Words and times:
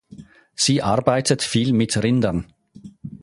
Sie 0.55 0.81
arbeitet 0.81 1.43
viel 1.43 1.73
mit 1.73 1.95
Rindern. 2.01 2.51